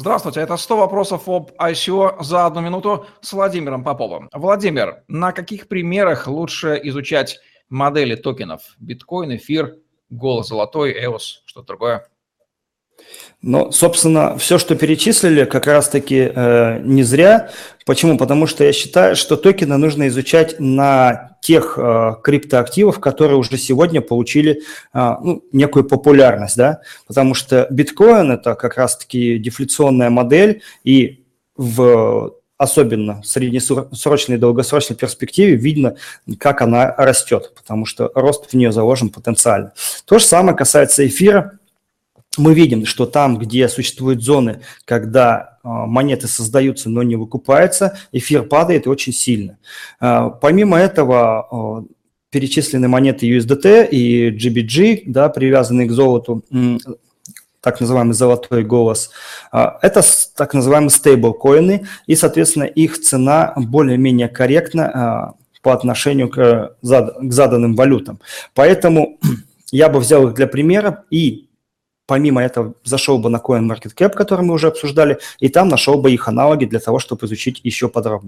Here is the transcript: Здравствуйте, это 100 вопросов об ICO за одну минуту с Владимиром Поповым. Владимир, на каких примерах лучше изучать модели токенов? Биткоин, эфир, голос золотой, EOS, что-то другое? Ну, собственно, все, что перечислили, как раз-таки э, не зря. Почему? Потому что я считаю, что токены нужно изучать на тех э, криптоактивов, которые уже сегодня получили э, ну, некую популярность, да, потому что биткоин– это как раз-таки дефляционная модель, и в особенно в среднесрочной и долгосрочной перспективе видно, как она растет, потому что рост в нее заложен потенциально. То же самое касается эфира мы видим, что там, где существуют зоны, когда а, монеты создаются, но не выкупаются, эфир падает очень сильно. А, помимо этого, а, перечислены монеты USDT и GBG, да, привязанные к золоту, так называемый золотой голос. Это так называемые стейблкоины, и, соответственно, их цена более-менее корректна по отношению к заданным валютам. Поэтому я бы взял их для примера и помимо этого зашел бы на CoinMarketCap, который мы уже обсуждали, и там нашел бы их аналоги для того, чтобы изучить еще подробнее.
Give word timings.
Здравствуйте, 0.00 0.38
это 0.38 0.56
100 0.56 0.76
вопросов 0.76 1.28
об 1.28 1.50
ICO 1.58 2.22
за 2.22 2.46
одну 2.46 2.60
минуту 2.60 3.06
с 3.20 3.32
Владимиром 3.32 3.82
Поповым. 3.82 4.28
Владимир, 4.32 5.02
на 5.08 5.32
каких 5.32 5.66
примерах 5.66 6.28
лучше 6.28 6.80
изучать 6.84 7.40
модели 7.68 8.14
токенов? 8.14 8.62
Биткоин, 8.78 9.34
эфир, 9.34 9.78
голос 10.08 10.46
золотой, 10.46 10.94
EOS, 11.04 11.42
что-то 11.46 11.66
другое? 11.66 12.08
Ну, 13.40 13.70
собственно, 13.70 14.36
все, 14.36 14.58
что 14.58 14.74
перечислили, 14.74 15.44
как 15.44 15.68
раз-таки 15.68 16.32
э, 16.34 16.80
не 16.82 17.04
зря. 17.04 17.50
Почему? 17.86 18.18
Потому 18.18 18.48
что 18.48 18.64
я 18.64 18.72
считаю, 18.72 19.14
что 19.14 19.36
токены 19.36 19.76
нужно 19.76 20.08
изучать 20.08 20.56
на 20.58 21.36
тех 21.40 21.78
э, 21.78 22.14
криптоактивов, 22.24 22.98
которые 22.98 23.36
уже 23.38 23.56
сегодня 23.56 24.00
получили 24.00 24.62
э, 24.92 25.14
ну, 25.22 25.44
некую 25.52 25.84
популярность, 25.84 26.56
да, 26.56 26.80
потому 27.06 27.34
что 27.34 27.68
биткоин– 27.70 28.32
это 28.32 28.56
как 28.56 28.76
раз-таки 28.76 29.38
дефляционная 29.38 30.10
модель, 30.10 30.62
и 30.82 31.24
в 31.56 32.34
особенно 32.56 33.22
в 33.22 33.26
среднесрочной 33.26 34.34
и 34.34 34.38
долгосрочной 34.38 34.96
перспективе 34.96 35.54
видно, 35.54 35.94
как 36.40 36.60
она 36.60 36.92
растет, 36.96 37.52
потому 37.54 37.86
что 37.86 38.10
рост 38.16 38.50
в 38.50 38.54
нее 38.54 38.72
заложен 38.72 39.10
потенциально. 39.10 39.72
То 40.06 40.18
же 40.18 40.24
самое 40.24 40.56
касается 40.56 41.06
эфира 41.06 41.58
мы 42.38 42.54
видим, 42.54 42.86
что 42.86 43.06
там, 43.06 43.38
где 43.38 43.68
существуют 43.68 44.22
зоны, 44.22 44.60
когда 44.84 45.58
а, 45.62 45.86
монеты 45.86 46.28
создаются, 46.28 46.88
но 46.88 47.02
не 47.02 47.16
выкупаются, 47.16 47.98
эфир 48.12 48.44
падает 48.44 48.86
очень 48.86 49.12
сильно. 49.12 49.58
А, 50.00 50.30
помимо 50.30 50.78
этого, 50.78 51.48
а, 51.50 51.84
перечислены 52.30 52.88
монеты 52.88 53.28
USDT 53.28 53.88
и 53.88 54.30
GBG, 54.30 55.02
да, 55.06 55.28
привязанные 55.28 55.86
к 55.86 55.92
золоту, 55.92 56.44
так 57.60 57.80
называемый 57.80 58.14
золотой 58.14 58.64
голос. 58.64 59.10
Это 59.50 60.02
так 60.36 60.54
называемые 60.54 60.90
стейблкоины, 60.90 61.86
и, 62.06 62.14
соответственно, 62.14 62.64
их 62.64 63.00
цена 63.00 63.54
более-менее 63.56 64.28
корректна 64.28 65.34
по 65.62 65.72
отношению 65.72 66.28
к 66.28 66.76
заданным 66.82 67.74
валютам. 67.74 68.20
Поэтому 68.54 69.18
я 69.72 69.88
бы 69.88 69.98
взял 69.98 70.28
их 70.28 70.34
для 70.34 70.46
примера 70.46 71.04
и 71.10 71.47
помимо 72.08 72.42
этого 72.42 72.74
зашел 72.84 73.18
бы 73.18 73.28
на 73.28 73.36
CoinMarketCap, 73.36 74.10
который 74.10 74.44
мы 74.44 74.54
уже 74.54 74.68
обсуждали, 74.68 75.18
и 75.38 75.48
там 75.50 75.68
нашел 75.68 76.00
бы 76.00 76.10
их 76.10 76.26
аналоги 76.26 76.64
для 76.64 76.80
того, 76.80 76.98
чтобы 76.98 77.26
изучить 77.26 77.60
еще 77.62 77.88
подробнее. 77.88 78.26